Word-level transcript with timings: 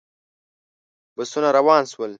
بسونه 1.15 1.47
روان 1.57 1.83
شول. 1.93 2.09